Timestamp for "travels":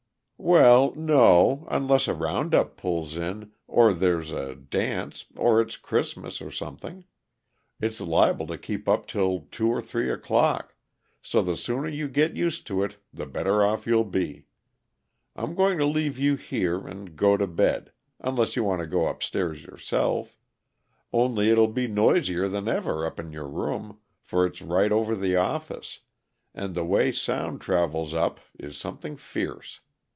27.61-28.11